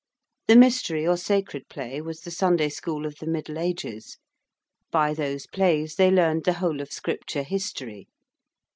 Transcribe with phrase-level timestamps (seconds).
[0.47, 4.17] The Mystery or Sacred Play was the Sunday school of the middle ages.
[4.89, 8.07] By those plays they learned the whole of Scripture History.